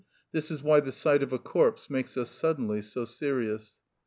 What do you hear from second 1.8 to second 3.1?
makes us suddenly so